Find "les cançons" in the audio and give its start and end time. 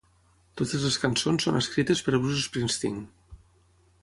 0.85-1.45